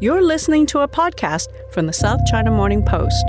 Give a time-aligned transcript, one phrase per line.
[0.00, 3.26] You're listening to a podcast from the South China Morning Post.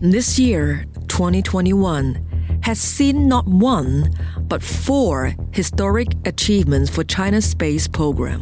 [0.00, 4.12] This year, 2021, has seen not one,
[4.48, 8.40] but four historic achievements for China's space program.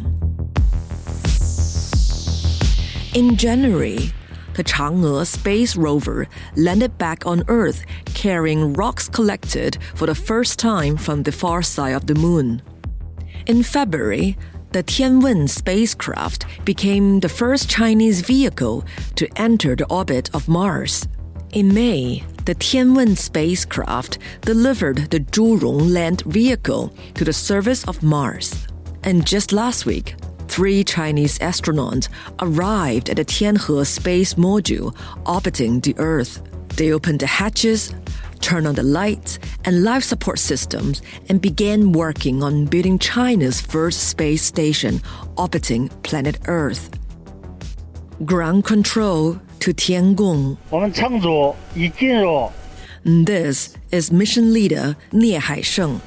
[3.13, 4.11] In January,
[4.55, 10.97] the Chang'e space rover landed back on Earth carrying rocks collected for the first time
[10.97, 12.63] from the far side of the moon.
[13.47, 14.37] In February,
[14.71, 21.07] the Tianwen spacecraft became the first Chinese vehicle to enter the orbit of Mars.
[21.53, 28.67] In May, the Tianwen spacecraft delivered the Zhurong land vehicle to the surface of Mars.
[29.03, 30.15] And just last week,
[30.47, 32.07] three Chinese astronauts
[32.39, 36.41] arrived at the Tianhe space module orbiting the Earth.
[36.77, 37.93] They opened the hatches,
[38.41, 44.09] turned on the lights and life support systems, and began working on building China's first
[44.09, 45.01] space station
[45.37, 46.89] orbiting planet Earth.
[48.25, 50.57] Ground control to Tiangong.
[53.03, 56.01] This is mission leader Nie Haisheng.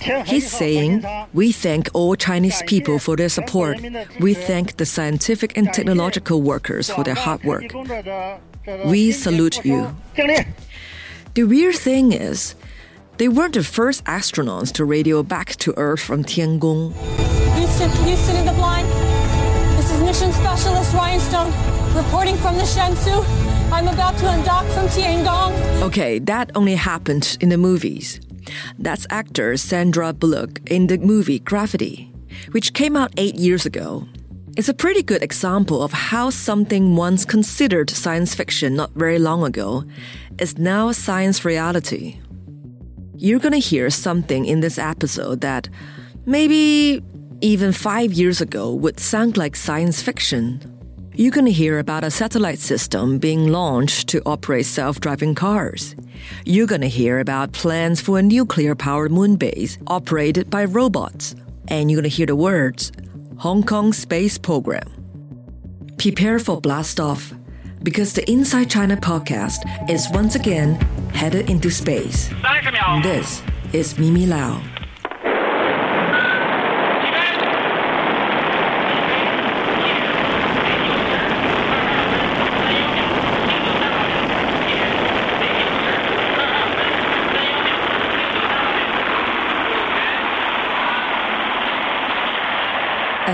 [0.00, 3.78] He's saying, We thank all Chinese people for their support.
[4.20, 7.72] We thank the scientific and technological workers for their hard work.
[8.86, 9.94] We salute you.
[11.34, 12.54] The weird thing is,
[13.18, 16.92] they weren't the first astronauts to radio back to Earth from Tiangong.
[17.56, 18.88] Houston, Houston in the blind.
[19.78, 21.52] This is mission specialist Ryan Stone
[21.94, 23.24] reporting from the Shenzhou.
[23.72, 25.82] I'm about to undock from Tiangong.
[25.82, 28.20] Okay, that only happened in the movies.
[28.78, 32.12] That's actor Sandra Bullock in the movie Gravity,
[32.52, 34.06] which came out eight years ago.
[34.56, 39.44] It's a pretty good example of how something once considered science fiction not very long
[39.44, 39.84] ago
[40.38, 42.20] is now science reality.
[43.16, 45.68] You're gonna hear something in this episode that
[46.24, 47.02] maybe
[47.40, 50.75] even five years ago would sound like science fiction.
[51.18, 55.96] You're gonna hear about a satellite system being launched to operate self driving cars.
[56.44, 61.34] You're gonna hear about plans for a nuclear powered moon base operated by robots.
[61.68, 62.92] And you're gonna hear the words
[63.38, 64.92] Hong Kong Space Program.
[65.96, 67.32] Prepare for blast off
[67.82, 70.74] because the Inside China podcast is once again
[71.14, 72.28] headed into space.
[73.02, 74.60] This is Mimi Lau.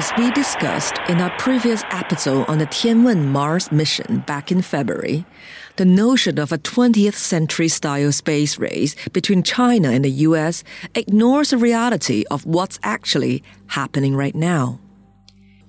[0.02, 5.24] As we discussed in our previous episode on the Tianwen Mars mission back in February,
[5.76, 10.64] the notion of a 20th century style space race between China and the US
[10.96, 14.80] ignores the reality of what's actually happening right now.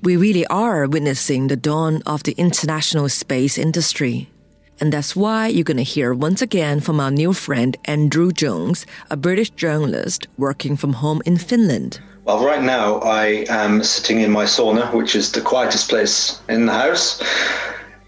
[0.02, 4.32] We really are witnessing the dawn of the international space industry.
[4.80, 8.88] And that's why you're going to hear once again from our new friend Andrew Jones,
[9.12, 12.02] a British journalist working from home in Finland.
[12.26, 16.68] Well, right now I am sitting in my sauna, which is the quietest place in
[16.68, 17.22] the house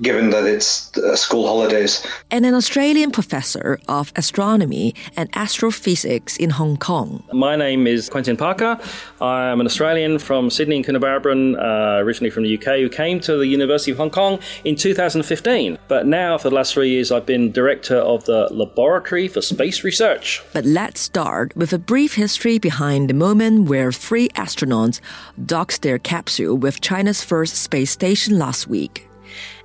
[0.01, 2.05] given that it's uh, school holidays.
[2.31, 7.23] And an Australian professor of astronomy and astrophysics in Hong Kong.
[7.31, 8.79] My name is Quentin Parker.
[9.21, 13.37] I'm an Australian from Sydney and Coonabarabran, uh, originally from the UK, who came to
[13.37, 15.77] the University of Hong Kong in 2015.
[15.87, 19.83] But now, for the last three years, I've been director of the Laboratory for Space
[19.83, 20.43] Research.
[20.53, 24.99] But let's start with a brief history behind the moment where three astronauts
[25.45, 29.07] docked their capsule with China's first space station last week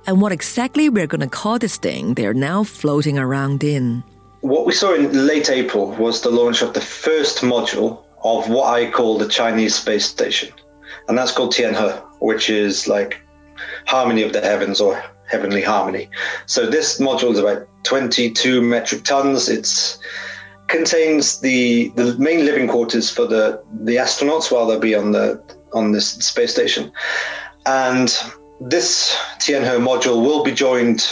[0.07, 4.03] and what exactly we're going to call this thing they're now floating around in.
[4.41, 8.73] What we saw in late April was the launch of the first module of what
[8.73, 10.49] I call the Chinese space station.
[11.07, 13.21] And that's called Tianhe, which is like
[13.85, 16.09] harmony of the heavens or heavenly harmony.
[16.45, 19.47] So this module is about 22 metric tons.
[19.47, 19.97] It
[20.67, 25.41] contains the, the main living quarters for the, the astronauts while they'll be on the
[25.73, 26.91] on this space station.
[27.65, 28.13] And
[28.61, 31.03] this Tianhe module will be joined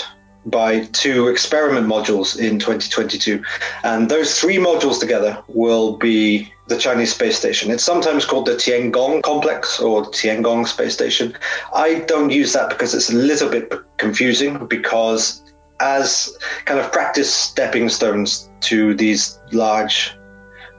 [0.46, 3.44] by two experiment modules in 2022.
[3.84, 7.72] And those three modules together will be the Chinese space station.
[7.72, 11.36] It's sometimes called the Tiangong complex or Tiangong space station.
[11.74, 15.44] I don't use that because it's a little bit confusing because
[15.81, 20.16] as kind of practice stepping stones to these large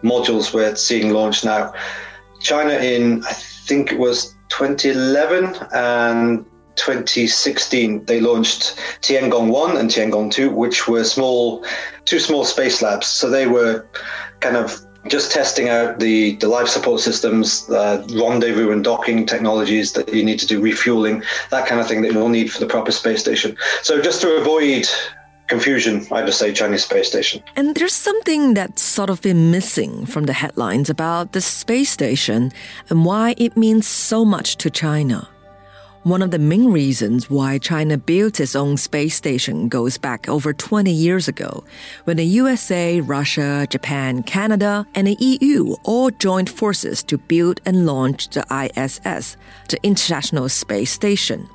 [0.04, 1.74] modules we're seeing launched now,
[2.40, 6.44] China in, I think it was 2011 and
[6.80, 11.64] 2016, they launched Tiangong 1 and Tiangong 2, which were small,
[12.04, 13.06] two small space labs.
[13.06, 13.86] So they were
[14.40, 19.92] kind of just testing out the, the life support systems, uh, rendezvous and docking technologies
[19.92, 22.66] that you need to do, refueling, that kind of thing that you'll need for the
[22.66, 23.56] proper space station.
[23.82, 24.88] So just to avoid
[25.48, 27.42] confusion, I just say Chinese space station.
[27.56, 32.52] And there's something that's sort of been missing from the headlines about the space station
[32.88, 35.28] and why it means so much to China.
[36.04, 40.54] One of the main reasons why China built its own space station goes back over
[40.54, 41.62] 20 years ago,
[42.04, 47.84] when the USA, Russia, Japan, Canada, and the EU all joined forces to build and
[47.84, 49.36] launch the ISS,
[49.68, 51.46] the International Space Station.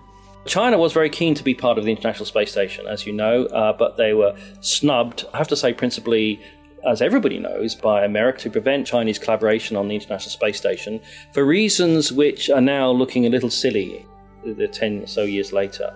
[0.45, 3.45] China was very keen to be part of the International Space Station, as you know,
[3.45, 6.39] uh, but they were snubbed, I have to say, principally
[6.85, 11.01] as everybody knows, by America to prevent Chinese collaboration on the International Space Station
[11.33, 14.05] for reasons which are now looking a little silly
[14.53, 15.93] the 10 or so years later.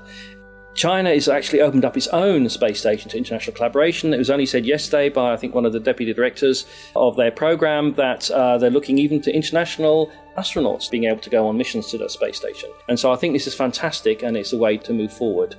[0.75, 4.13] China has actually opened up its own space station to international collaboration.
[4.13, 6.65] It was only said yesterday by, I think, one of the deputy directors
[6.95, 11.47] of their program that uh, they're looking even to international astronauts being able to go
[11.47, 12.69] on missions to that space station.
[12.87, 15.55] And so I think this is fantastic and it's a way to move forward.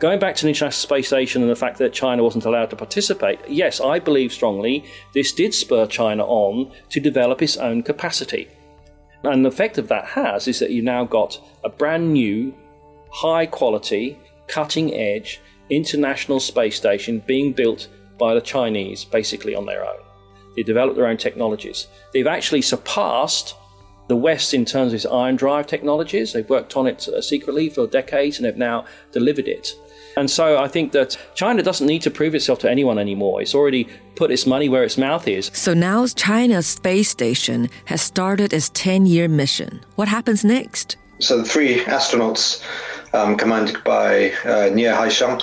[0.00, 2.76] Going back to the International Space Station and the fact that China wasn't allowed to
[2.76, 8.48] participate, yes, I believe strongly this did spur China on to develop its own capacity.
[9.24, 12.54] And the effect of that has is that you've now got a brand new,
[13.10, 17.88] high quality, cutting edge international space station being built
[18.18, 20.00] by the Chinese basically on their own.
[20.56, 21.86] They developed their own technologies.
[22.12, 23.54] They've actually surpassed
[24.08, 26.32] the West in terms of its ion drive technologies.
[26.32, 29.74] They've worked on it uh, secretly for decades and have now delivered it.
[30.18, 33.40] And so I think that China doesn't need to prove itself to anyone anymore.
[33.40, 35.50] It's already put its money where its mouth is.
[35.54, 39.80] So now China's space station has started its 10 year mission.
[39.94, 40.96] What happens next?
[41.20, 42.64] So the three astronauts,
[43.14, 45.40] um, commanded by uh, Nie Haisheng,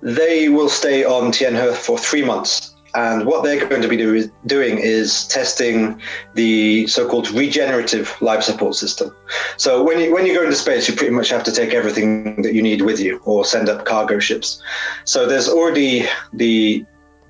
[0.00, 4.30] they will stay on Tianhe for three months and what they're going to be do,
[4.46, 6.00] doing is testing
[6.34, 9.14] the so-called regenerative life support system.
[9.56, 12.42] So when you when you go into space, you pretty much have to take everything
[12.42, 14.62] that you need with you, or send up cargo ships.
[15.04, 16.84] So there's already the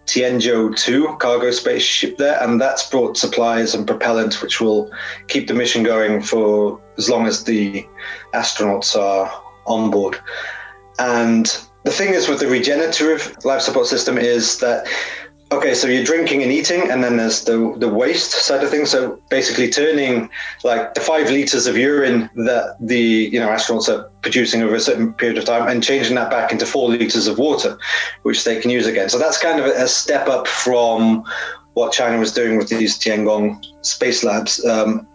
[0.07, 4.91] Tianzhou 2 cargo spaceship there, and that's brought supplies and propellant, which will
[5.29, 7.87] keep the mission going for as long as the
[8.35, 9.33] astronauts are
[9.67, 10.19] on board.
[10.99, 11.47] And
[11.85, 14.87] the thing is with the regenerative life support system is that
[15.53, 18.91] Okay, so you're drinking and eating, and then there's the the waste side of things.
[18.91, 20.31] So basically, turning
[20.65, 24.81] like the five liters of urine that the you know astronauts are producing over a
[24.81, 27.79] certain period of time, and changing that back into four liters of water,
[28.23, 29.09] which they can use again.
[29.11, 31.25] So that's kind of a, step up from
[31.75, 34.65] what China was doing with these Tiangong space labs.
[34.65, 35.07] Um,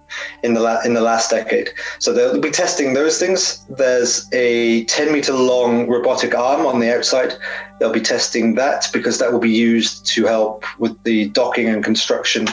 [0.43, 1.69] in the la- in the last decade.
[1.99, 3.65] So they'll be testing those things.
[3.69, 7.33] There's a 10 meter long robotic arm on the outside.
[7.79, 11.83] They'll be testing that because that will be used to help with the docking and
[11.83, 12.47] construction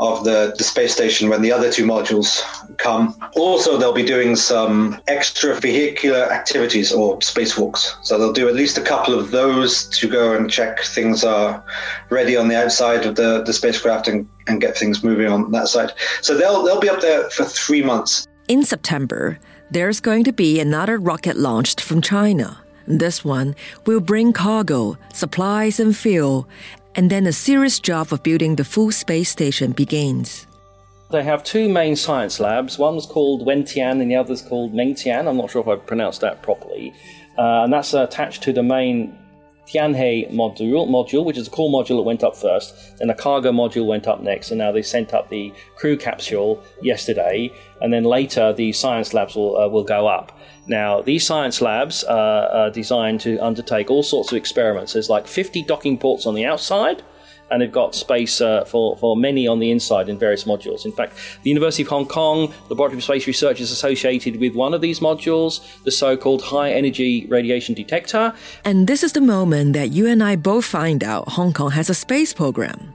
[0.00, 2.40] of the, the space station when the other two modules
[2.78, 3.14] come.
[3.36, 7.94] Also, they'll be doing some extra vehicular activities or spacewalks.
[8.02, 11.62] So they'll do at least a couple of those to go and check things are
[12.08, 15.68] ready on the outside of the, the spacecraft and, and get things moving on that
[15.68, 15.92] side.
[16.22, 18.26] So they'll they'll be up there for three months.
[18.48, 19.38] In September,
[19.70, 22.58] there's going to be another rocket launched from China.
[22.86, 23.54] This one
[23.86, 26.48] will bring cargo, supplies, and fuel,
[26.94, 30.46] and then a serious job of building the full space station begins.
[31.10, 32.78] They have two main science labs.
[32.78, 35.26] One's called Wentian and the other's called Mengtian.
[35.28, 36.94] I'm not sure if I pronounced that properly.
[37.36, 39.18] Uh, and that's attached to the main
[39.70, 42.98] Tianhe module, module, which is a core module that went up first.
[42.98, 46.62] Then a cargo module went up next, and now they sent up the crew capsule
[46.82, 47.52] yesterday.
[47.80, 50.36] And then later, the science labs will uh, will go up.
[50.66, 54.92] Now, these science labs are designed to undertake all sorts of experiments.
[54.92, 57.02] There's like 50 docking ports on the outside,
[57.50, 60.84] and they've got space uh, for, for many on the inside in various modules.
[60.84, 64.74] In fact, the University of Hong Kong Laboratory of Space Research is associated with one
[64.74, 68.34] of these modules, the so called high energy radiation detector.
[68.64, 71.90] And this is the moment that you and I both find out Hong Kong has
[71.90, 72.94] a space program.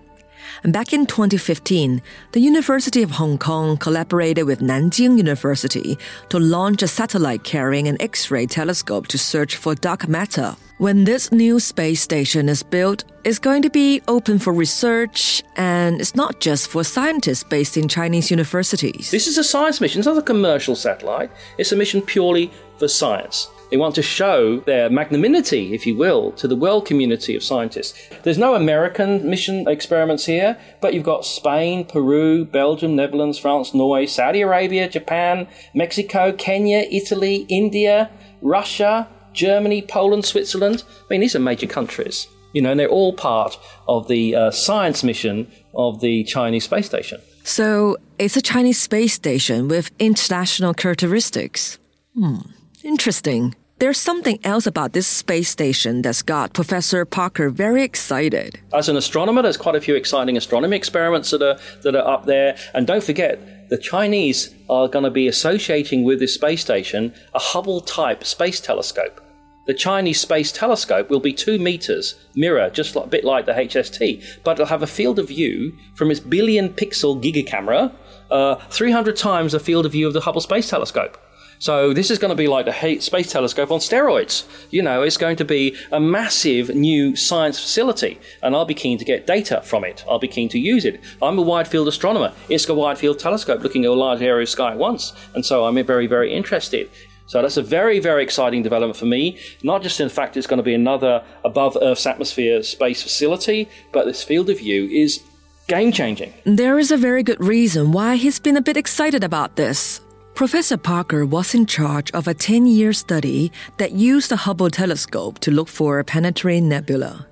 [0.64, 5.98] Back in 2015, the University of Hong Kong collaborated with Nanjing University
[6.30, 10.56] to launch a satellite carrying an X-ray telescope to search for dark matter.
[10.78, 16.02] When this new space station is built, it's going to be open for research and
[16.02, 19.10] it's not just for scientists based in Chinese universities.
[19.12, 21.32] This is a science mission, it's not a commercial satellite.
[21.58, 23.48] It's a mission purely for science.
[23.72, 28.10] They want to show their magnanimity, if you will, to the world community of scientists.
[28.24, 34.06] There's no American mission experiments here, but you've got Spain, Peru, Belgium, Netherlands, France, Norway,
[34.06, 40.84] Saudi Arabia, Japan, Mexico, Kenya, Italy, India, Russia, Germany, Poland, Switzerland.
[40.88, 42.28] I mean, these are major countries.
[42.54, 46.86] You know, and they're all part of the uh, science mission of the Chinese space
[46.86, 47.20] station.
[47.44, 51.78] So it's a Chinese space station with international characteristics.
[52.16, 52.38] Hmm,
[52.86, 53.56] interesting.
[53.80, 58.62] There's something else about this space station that's got Professor Parker very excited.
[58.74, 62.26] As an astronomer, there's quite a few exciting astronomy experiments that are that are up
[62.26, 62.56] there.
[62.74, 67.40] And don't forget, the Chinese are going to be associating with this space station a
[67.40, 69.22] Hubble type space telescope.
[69.68, 74.24] The Chinese Space Telescope will be two meters, mirror, just a bit like the HST,
[74.44, 77.92] but it'll have a field of view from its billion pixel giga camera,
[78.30, 81.18] uh, 300 times the field of view of the Hubble Space Telescope.
[81.60, 84.46] So this is going to be like the Space Telescope on steroids.
[84.72, 88.98] You know, it's going to be a massive new science facility, and I'll be keen
[88.98, 90.04] to get data from it.
[90.10, 91.02] I'll be keen to use it.
[91.22, 92.34] I'm a wide field astronomer.
[92.50, 95.46] It's a wide field telescope looking at a large area of sky at once, and
[95.46, 96.90] so I'm very, very interested.
[97.28, 99.40] So that's a very, very exciting development for me.
[99.64, 104.06] Not just in fact it's going to be another above Earth's atmosphere space facility, but
[104.06, 105.24] this field of view is
[105.68, 106.34] game changing.
[106.44, 110.02] There is a very good reason why he's been a bit excited about this.
[110.36, 115.40] Professor Parker was in charge of a 10 year study that used the Hubble telescope
[115.40, 117.26] to look for a planetary nebula,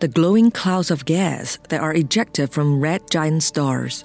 [0.00, 4.04] the glowing clouds of gas that are ejected from red giant stars.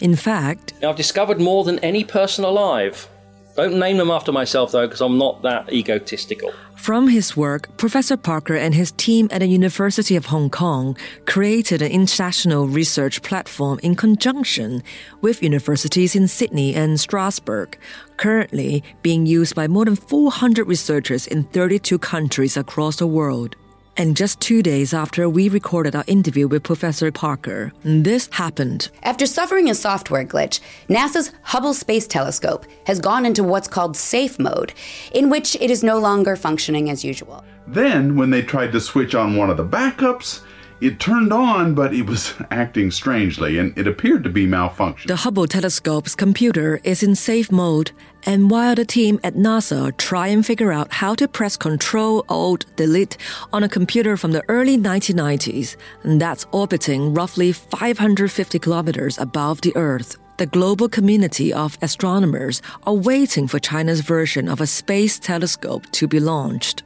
[0.00, 3.06] In fact, I've discovered more than any person alive.
[3.56, 6.52] Don't name them after myself, though, because I'm not that egotistical.
[6.74, 11.80] From his work, Professor Parker and his team at the University of Hong Kong created
[11.80, 14.82] an international research platform in conjunction
[15.20, 17.78] with universities in Sydney and Strasbourg,
[18.16, 23.54] currently being used by more than 400 researchers in 32 countries across the world.
[23.96, 28.90] And just two days after we recorded our interview with Professor Parker, this happened.
[29.04, 30.58] After suffering a software glitch,
[30.88, 34.72] NASA's Hubble Space Telescope has gone into what's called safe mode,
[35.12, 37.44] in which it is no longer functioning as usual.
[37.68, 40.42] Then, when they tried to switch on one of the backups,
[40.80, 45.06] it turned on, but it was acting strangely and it appeared to be malfunctioning.
[45.06, 47.92] The Hubble telescope's computer is in safe mode,
[48.24, 52.66] and while the team at NASA try and figure out how to press Control Alt
[52.76, 53.16] Delete
[53.52, 60.16] on a computer from the early 1990s, that's orbiting roughly 550 kilometers above the Earth,
[60.36, 66.08] the global community of astronomers are waiting for China's version of a space telescope to
[66.08, 66.82] be launched.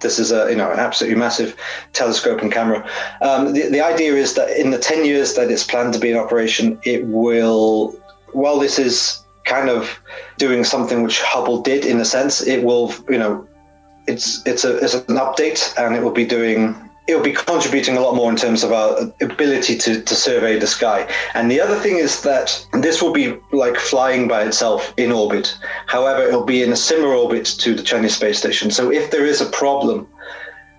[0.00, 1.56] This is a you know an absolutely massive
[1.92, 2.88] telescope and camera.
[3.20, 6.10] Um, the, the idea is that in the 10 years that it's planned to be
[6.10, 7.92] in operation, it will,
[8.32, 9.98] while this is kind of
[10.38, 13.46] doing something which Hubble did in a sense, it will, you know,
[14.06, 17.96] it's it's a it's an update and it will be doing it will be contributing
[17.96, 21.10] a lot more in terms of our ability to, to survey the sky.
[21.34, 25.56] And the other thing is that this will be like flying by itself in orbit.
[25.86, 28.70] However, it'll be in a similar orbit to the Chinese space station.
[28.70, 30.06] So if there is a problem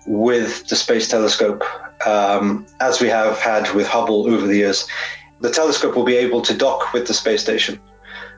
[0.06, 1.62] with the space telescope,
[2.06, 4.88] um, as we have had with Hubble over the years,
[5.40, 7.78] the telescope will be able to dock with the space station.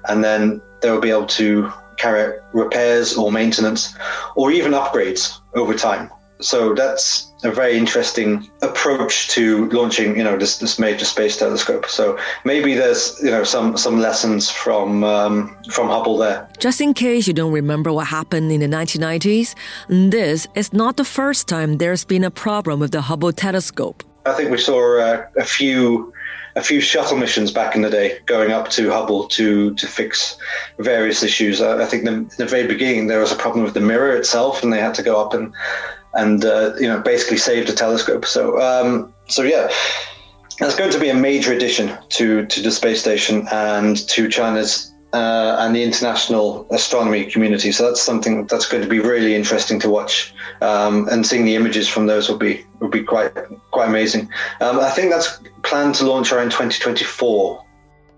[0.08, 3.94] And then they will be able to carry out repairs or maintenance
[4.34, 6.10] or even upgrades over time
[6.44, 11.86] so that's a very interesting approach to launching, you know, this, this major space telescope.
[11.86, 16.48] So maybe there's, you know, some some lessons from um, from Hubble there.
[16.58, 19.54] Just in case you don't remember what happened in the 1990s,
[19.88, 24.02] this is not the first time there's been a problem with the Hubble telescope.
[24.26, 26.12] I think we saw uh, a few
[26.56, 30.36] a few shuttle missions back in the day going up to Hubble to to fix
[30.78, 31.60] various issues.
[31.60, 34.16] I, I think the, in the very beginning there was a problem with the mirror
[34.16, 35.52] itself, and they had to go up and
[36.14, 38.24] and uh, you know basically saved a telescope.
[38.24, 39.70] So um, so yeah,
[40.58, 44.90] that's going to be a major addition to to the space station and to China's.
[45.12, 47.70] Uh, and the international astronomy community.
[47.70, 51.54] So that's something that's going to be really interesting to watch, um, and seeing the
[51.54, 53.32] images from those will be will be quite
[53.70, 54.28] quite amazing.
[54.60, 57.64] Um, I think that's planned to launch around 2024.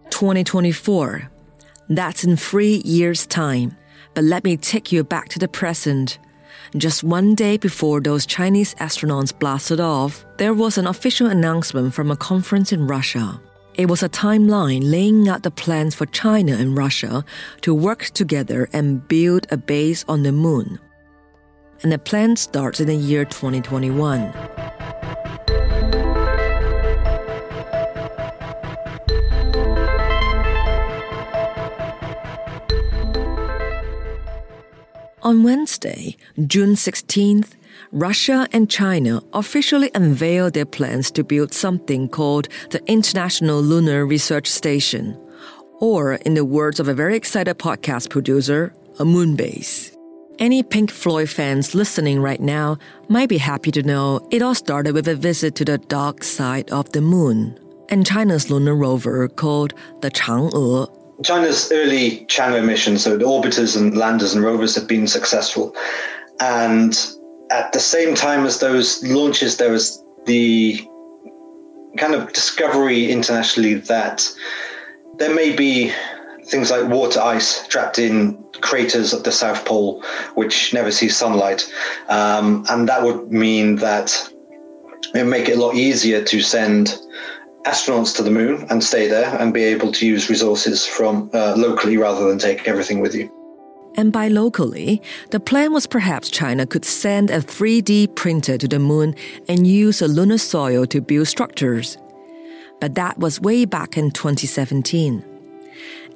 [0.09, 1.31] 2024.
[1.91, 3.77] That's in three years' time.
[4.15, 6.19] But let me take you back to the present.
[6.77, 12.11] Just one day before those Chinese astronauts blasted off, there was an official announcement from
[12.11, 13.41] a conference in Russia.
[13.77, 17.25] It was a timeline laying out the plans for China and Russia
[17.63, 20.79] to work together and build a base on the moon.
[21.83, 24.35] And the plan starts in the year 2021.
[35.27, 36.17] On Wednesday,
[36.47, 37.57] June 16th,
[37.91, 44.47] Russia and China officially unveiled their plans to build something called the International Lunar Research
[44.47, 45.19] Station,
[45.81, 49.91] or in the words of a very excited podcast producer, a moon base.
[50.39, 52.79] Any Pink Floyd fans listening right now
[53.09, 56.71] might be happy to know it all started with a visit to the dark side
[56.71, 61.06] of the moon and China's lunar rover called the Chang'e.
[61.25, 65.75] China's early Chang'e missions, so the orbiters and landers and rovers have been successful.
[66.41, 66.99] And
[67.51, 70.87] at the same time as those launches, there was the
[71.97, 74.29] kind of discovery internationally that
[75.19, 75.93] there may be
[76.45, 80.03] things like water ice trapped in craters at the South Pole,
[80.35, 81.71] which never see sunlight.
[82.09, 84.33] Um, and that would mean that
[85.15, 86.99] it would make it a lot easier to send
[87.67, 91.55] astronauts to the moon and stay there and be able to use resources from uh,
[91.57, 93.31] locally rather than take everything with you.
[93.97, 98.79] And by locally, the plan was perhaps China could send a 3D printer to the
[98.79, 99.15] moon
[99.49, 101.97] and use a lunar soil to build structures.
[102.81, 105.36] But that was way back in 2017.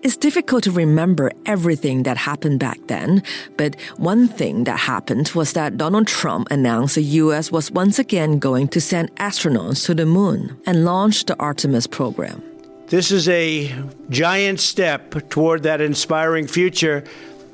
[0.03, 3.23] It's difficult to remember everything that happened back then,
[3.59, 8.39] but one thing that happened was that Donald Trump announced the US was once again
[8.39, 12.43] going to send astronauts to the moon and launch the Artemis program.
[12.87, 13.71] This is a
[14.09, 17.05] giant step toward that inspiring future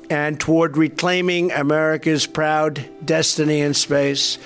[0.09, 4.37] and toward reclaiming America's proud destiny in space.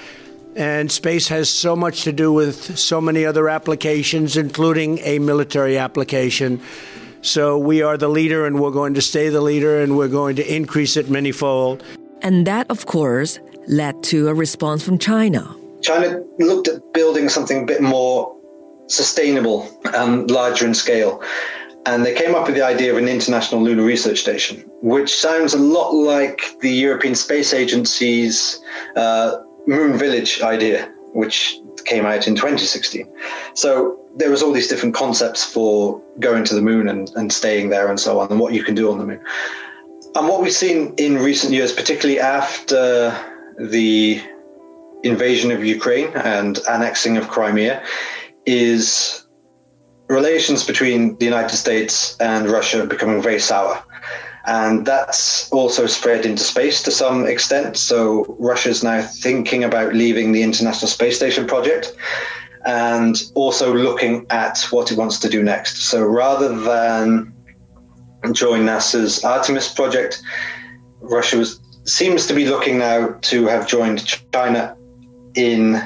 [0.56, 5.78] And space has so much to do with so many other applications, including a military
[5.78, 6.62] application.
[7.22, 10.36] So we are the leader and we're going to stay the leader and we're going
[10.38, 11.82] to increase it manyfold.
[12.22, 15.56] And that, of course, led to a response from China.
[15.82, 18.36] China looked at building something a bit more
[18.88, 21.22] sustainable and larger in scale.
[21.86, 25.54] And they came up with the idea of an international lunar research station, which sounds
[25.54, 28.60] a lot like the European Space Agency's
[28.96, 33.08] uh, Moon Village idea, which came out in 2016.
[33.54, 37.70] So there was all these different concepts for going to the moon and, and staying
[37.70, 39.24] there and so on, and what you can do on the moon.
[40.16, 43.18] And what we've seen in recent years, particularly after
[43.60, 44.22] the
[45.04, 47.84] invasion of Ukraine and annexing of Crimea,
[48.46, 49.26] is
[50.10, 53.82] relations between the United States and Russia becoming very sour.
[54.46, 57.78] And that's also spread into space to some extent.
[57.78, 61.96] So Russia's now thinking about leaving the International Space Station project
[62.66, 65.84] and also looking at what it wants to do next.
[65.84, 67.34] So rather than
[68.34, 70.22] join NASA's Artemis project,
[71.00, 74.76] Russia was, seems to be looking now to have joined China
[75.36, 75.82] in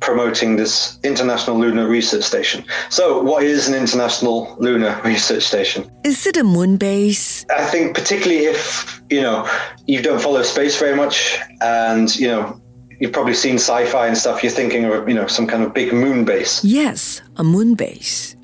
[0.00, 2.64] promoting this International Lunar Research Station.
[2.88, 5.90] So, what is an International Lunar Research Station?
[6.04, 7.46] Is it a moon base?
[7.56, 9.48] I think, particularly if you know
[9.86, 12.60] you don't follow space very much, and you know
[12.98, 14.42] you've probably seen sci-fi and stuff.
[14.42, 16.64] You're thinking of you know some kind of big moon base.
[16.64, 18.36] Yes, a moon base.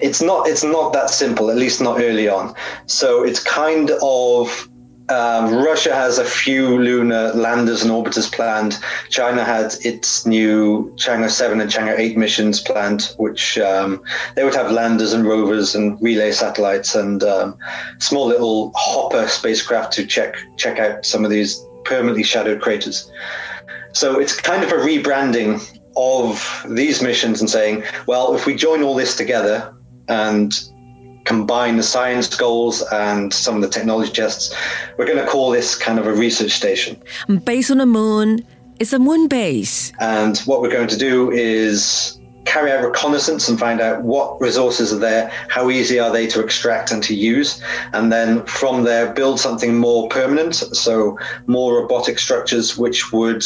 [0.00, 0.46] It's not.
[0.46, 1.50] It's not that simple.
[1.50, 2.54] At least not early on.
[2.86, 4.69] So it's kind of
[5.10, 8.78] um, Russia has a few lunar landers and orbiters planned.
[9.08, 14.02] China had its new Chang'e 7 and Chang'e 8 missions planned, which um,
[14.36, 17.58] they would have landers and rovers and relay satellites and um,
[17.98, 23.10] small little hopper spacecraft to check check out some of these permanently shadowed craters.
[23.92, 25.60] So it's kind of a rebranding
[25.96, 29.74] of these missions and saying, well, if we join all this together
[30.08, 30.52] and
[31.30, 34.52] combine the science goals and some of the technology tests.
[34.96, 37.00] We're going to call this kind of a research station.
[37.44, 38.44] Based on the moon,
[38.80, 39.92] it's a moon base.
[40.00, 44.92] And what we're going to do is carry out reconnaissance and find out what resources
[44.92, 47.62] are there, how easy are they to extract and to use,
[47.92, 51.16] and then from there build something more permanent, so
[51.46, 53.44] more robotic structures which would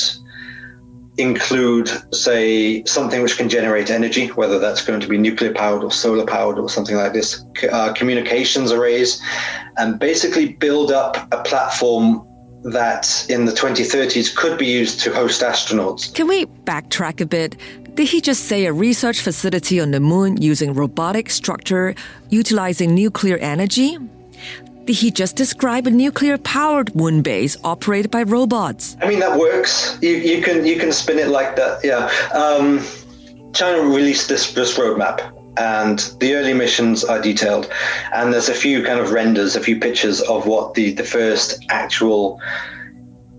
[1.16, 5.92] include, say, something which can generate energy, whether that's going to be nuclear powered or
[5.92, 9.22] solar powered or something like this, uh, communications arrays,
[9.76, 12.26] and basically build up a platform
[12.64, 16.12] that in the 2030s could be used to host astronauts.
[16.14, 17.56] Can we backtrack a bit?
[17.94, 21.94] Did he just say a research facility on the moon using robotic structure
[22.30, 23.98] utilizing nuclear energy?
[24.84, 28.98] Did he just describe a nuclear powered moon base operated by robots?
[29.00, 29.96] I mean, that works.
[30.02, 31.82] You, you can you can spin it like that.
[31.82, 32.10] Yeah.
[32.34, 32.84] Um,
[33.54, 37.72] China released this this roadmap, and the early missions are detailed,
[38.12, 41.64] and there's a few kind of renders, a few pictures of what the the first
[41.70, 42.38] actual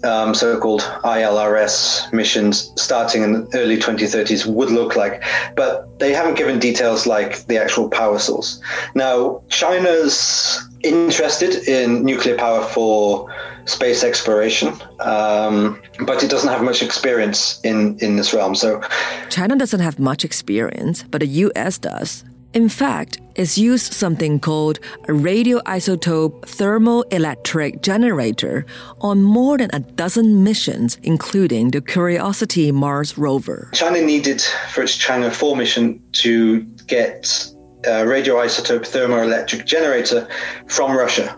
[0.04, 5.24] um, so-called ILRS missions starting in the early 2030s would look like,
[5.56, 8.62] but they haven't given details like the actual power source.
[8.94, 13.34] Now, China's interested in nuclear power for
[13.66, 14.70] space exploration,
[15.00, 18.56] um, but it doesn't have much experience in, in this realm.
[18.56, 18.82] So,
[19.30, 21.78] China doesn't have much experience, but the U.S.
[21.78, 22.24] does.
[22.54, 28.66] In fact, it's used something called a radioisotope thermoelectric generator
[29.02, 33.70] on more than a dozen missions, including the Curiosity Mars rover.
[33.74, 37.52] China needed for its Chang'e 4 mission to get
[37.86, 40.28] a radioisotope thermoelectric generator
[40.68, 41.38] from Russia.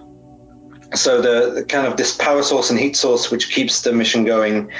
[0.95, 4.23] So the, the kind of this power source and heat source which keeps the mission
[4.23, 4.71] going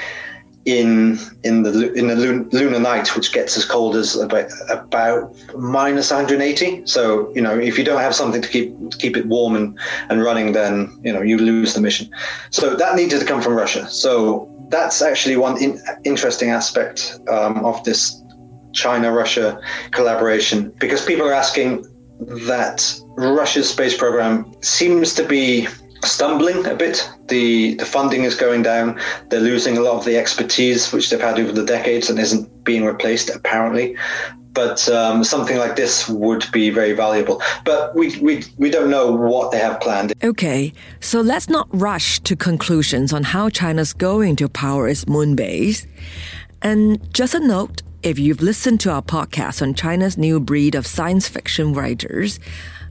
[0.64, 6.10] in in the in the lunar night, which gets as cold as about about minus
[6.10, 6.86] 180.
[6.86, 9.78] So you know, if you don't have something to keep keep it warm and
[10.10, 12.10] and running, then you know you lose the mission.
[12.50, 13.88] So that needed to come from Russia.
[13.88, 18.22] So that's actually one in, interesting aspect um, of this
[18.72, 21.86] China-Russia collaboration because people are asking
[22.20, 25.68] that Russia's space program seems to be
[26.04, 27.08] stumbling a bit.
[27.28, 29.00] The the funding is going down.
[29.28, 32.64] They're losing a lot of the expertise which they've had over the decades and isn't
[32.64, 33.96] being replaced apparently.
[34.52, 37.40] But um, something like this would be very valuable.
[37.64, 40.12] But we, we we don't know what they have planned.
[40.22, 45.36] Okay, so let's not rush to conclusions on how China's going to power its moon
[45.36, 45.86] base.
[46.60, 50.86] And just a note, if you've listened to our podcast on China's new breed of
[50.86, 52.38] science fiction writers,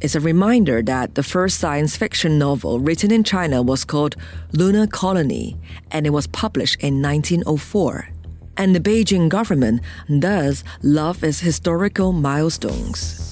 [0.01, 4.17] it's a reminder that the first science fiction novel written in China was called
[4.51, 5.57] Lunar Colony,
[5.91, 8.09] and it was published in 1904.
[8.57, 9.81] And the Beijing government
[10.19, 13.23] does love its historical milestones.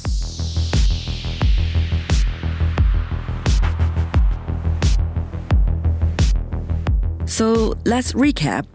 [7.25, 8.65] So let's recap.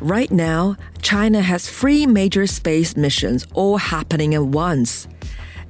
[0.00, 5.06] Right now, China has three major space missions all happening at once.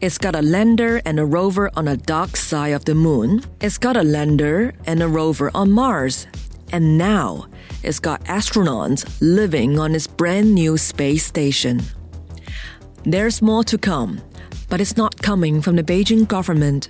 [0.00, 3.42] It's got a lander and a rover on the dark side of the moon.
[3.60, 6.28] It's got a lander and a rover on Mars.
[6.70, 7.48] And now
[7.82, 11.82] it's got astronauts living on its brand new space station.
[13.02, 14.20] There's more to come,
[14.68, 16.88] but it's not coming from the Beijing government.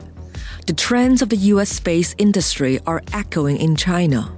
[0.67, 4.31] The trends of the US space industry are echoing in China.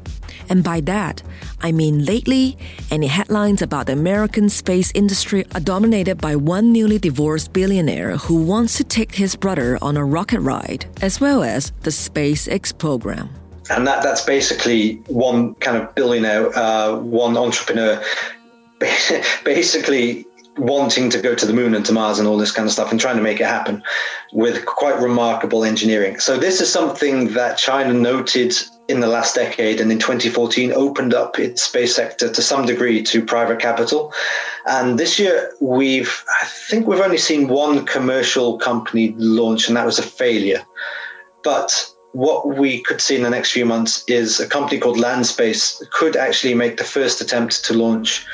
[0.49, 1.23] And by that,
[1.61, 2.57] I mean lately,
[2.91, 8.43] any headlines about the American space industry are dominated by one newly divorced billionaire who
[8.43, 13.31] wants to take his brother on a rocket ride, as well as the SpaceX program.
[13.71, 18.03] And that, that's basically one kind of billionaire, uh, one entrepreneur,
[19.45, 20.27] basically
[20.59, 22.91] wanting to go to the moon and to Mars and all this kind of stuff
[22.91, 23.83] and trying to make it happen
[24.33, 26.19] with quite remarkable engineering.
[26.19, 28.55] So, this is something that China noted
[28.89, 33.03] in the last decade and in 2014 opened up its space sector to some degree
[33.03, 34.13] to private capital.
[34.67, 39.87] And this year, we've, I think we've only seen one commercial company launch, and that
[39.87, 40.63] was a failure.
[41.43, 45.83] But what we could see in the next few months is a company called Landspace
[45.91, 48.27] could actually make the first attempt to launch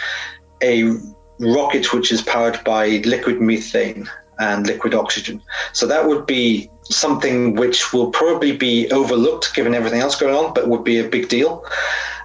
[0.63, 0.93] a
[1.41, 5.43] rocket which is powered by liquid methane and liquid oxygen.
[5.73, 10.55] So that would be something which will probably be overlooked given everything else going on,
[10.55, 11.65] but would be a big deal.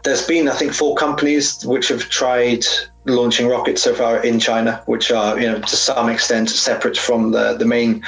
[0.04, 2.66] There's been, I think, four companies which have tried
[3.06, 7.32] launching rockets so far in China, which are, you know, to some extent separate from
[7.32, 8.04] the, the main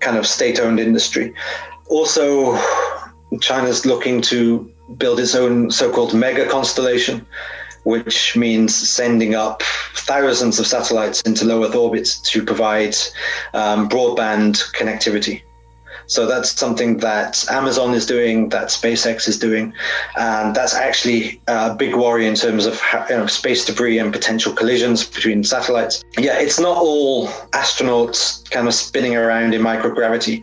[0.00, 1.34] kind of state owned industry.
[1.88, 2.58] Also,
[3.40, 7.26] China's looking to build its own so called mega constellation,
[7.84, 9.62] which means sending up
[9.94, 12.94] thousands of satellites into low Earth orbits to provide
[13.54, 15.42] um, broadband connectivity.
[16.06, 19.72] So that's something that Amazon is doing, that SpaceX is doing,
[20.16, 24.52] and that's actually a big worry in terms of you know, space debris and potential
[24.52, 26.04] collisions between satellites.
[26.18, 30.42] Yeah, it's not all astronauts kind of spinning around in microgravity.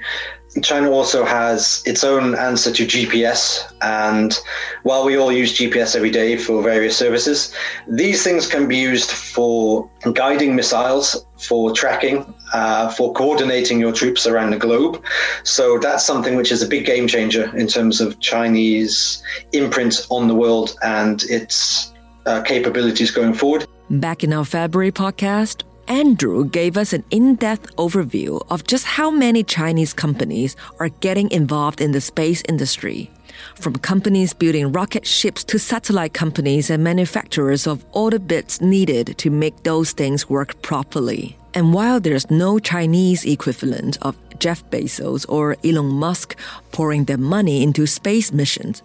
[0.62, 3.72] China also has its own answer to GPS.
[3.82, 4.38] And
[4.84, 7.54] while we all use GPS every day for various services,
[7.88, 14.28] these things can be used for guiding missiles, for tracking, uh, for coordinating your troops
[14.28, 15.02] around the globe.
[15.44, 20.28] So that's something which is a big game changer in terms of Chinese imprint on
[20.28, 21.94] the world and its
[22.26, 23.66] uh, capabilities going forward.
[23.90, 29.12] Back in our February podcast, Andrew gave us an in depth overview of just how
[29.12, 33.12] many Chinese companies are getting involved in the space industry.
[33.56, 39.18] From companies building rocket ships to satellite companies and manufacturers of all the bits needed
[39.18, 41.36] to make those things work properly.
[41.54, 46.38] And while there's no Chinese equivalent of Jeff Bezos or Elon Musk
[46.72, 48.82] pouring their money into space missions,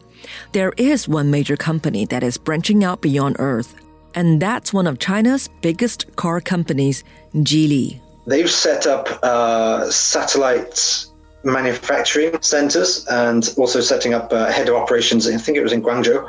[0.51, 3.77] there is one major company that is branching out beyond Earth
[4.17, 7.05] and that's one of China's biggest car companies,
[7.37, 8.01] Geely.
[8.27, 11.07] They've set up uh, satellite
[11.45, 15.29] manufacturing centers and also setting up uh, head of operations.
[15.29, 16.29] I think it was in Guangzhou.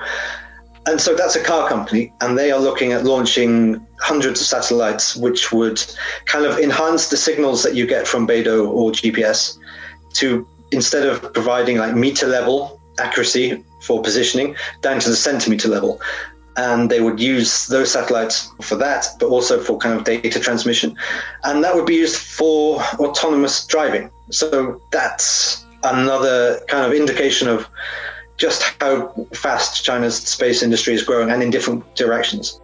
[0.85, 5.15] and so that's a car company, and they are looking at launching hundreds of satellites,
[5.15, 5.83] which would
[6.25, 9.57] kind of enhance the signals that you get from Beidou or GPS
[10.13, 16.01] to instead of providing like meter level accuracy for positioning down to the centimeter level.
[16.57, 20.97] And they would use those satellites for that, but also for kind of data transmission.
[21.43, 24.09] And that would be used for autonomous driving.
[24.31, 27.67] So that's another kind of indication of
[28.37, 32.59] just how fast China's space industry is growing and in different directions.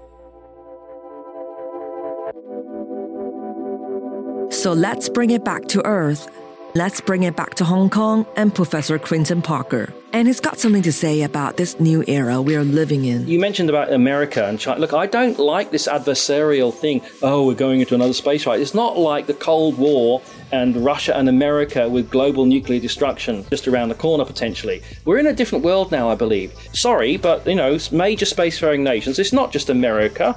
[4.50, 6.30] So let's bring it back to Earth.
[6.76, 9.94] Let's bring it back to Hong Kong and Professor Quentin Parker.
[10.12, 13.28] And he's got something to say about this new era we are living in.
[13.28, 14.80] You mentioned about America and China.
[14.80, 17.02] Look, I don't like this adversarial thing.
[17.22, 18.60] Oh, we're going into another space race.
[18.60, 23.68] It's not like the Cold War and Russia and America with global nuclear destruction just
[23.68, 24.82] around the corner potentially.
[25.06, 26.54] We're in a different world now, I believe.
[26.74, 29.20] Sorry, but you know, major spacefaring nations.
[29.20, 30.36] It's not just America.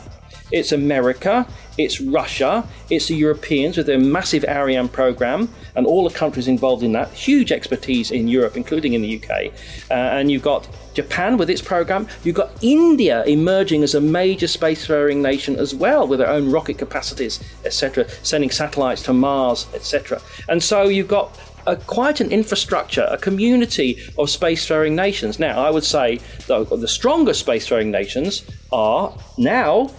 [0.52, 6.14] It's America, it's Russia, it's the Europeans with their massive Ariane program and all the
[6.14, 7.12] countries involved in that.
[7.12, 9.52] Huge expertise in Europe, including in the UK.
[9.90, 12.09] Uh, and you've got Japan with its program.
[12.24, 16.78] You've got India emerging as a major spacefaring nation as well, with their own rocket
[16.78, 20.20] capacities, etc., sending satellites to Mars, etc.
[20.48, 25.38] And so you've got a, quite an infrastructure, a community of spacefaring nations.
[25.38, 29.90] Now, I would say the, the stronger spacefaring nations are now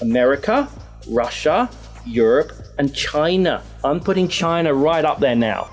[0.00, 0.68] America,
[1.08, 1.70] Russia,
[2.04, 3.62] Europe, and China.
[3.84, 5.70] I'm putting China right up there now.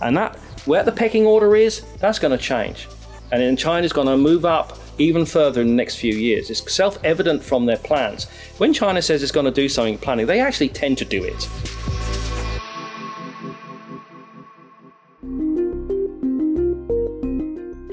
[0.00, 0.36] And that
[0.66, 2.88] where the pecking order is, that's going to change.
[3.30, 6.50] And then China's going to move up even further in the next few years.
[6.50, 8.24] It's self evident from their plans.
[8.58, 11.48] When China says it's going to do something planning, they actually tend to do it.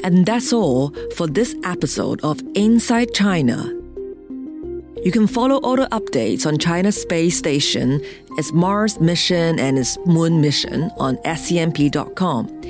[0.06, 3.83] And that's all for this episode of Inside China.
[5.04, 8.00] You can follow all the updates on China's space station,
[8.38, 12.62] its Mars mission, and its moon mission on scmp.com,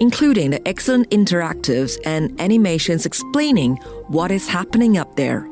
[0.00, 3.76] including the excellent interactives and animations explaining
[4.08, 5.46] what is happening up there.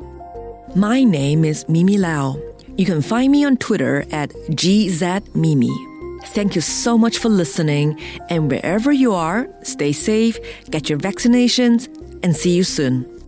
[0.75, 2.39] My name is Mimi Lau.
[2.75, 6.23] You can find me on Twitter at GZMimi.
[6.23, 7.99] Thank you so much for listening,
[8.29, 10.39] and wherever you are, stay safe,
[10.71, 11.87] get your vaccinations,
[12.23, 13.20] and see you soon.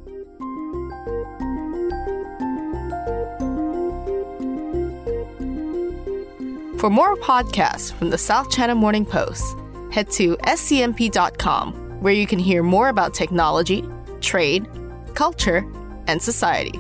[6.84, 9.56] For more podcasts from the South China Morning Post,
[9.90, 13.86] head to scmp.com, where you can hear more about technology,
[14.20, 14.68] trade,
[15.14, 15.66] culture,
[16.08, 16.78] and society.